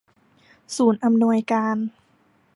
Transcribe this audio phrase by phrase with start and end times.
[0.75, 1.77] ศูนย์อำนวยการ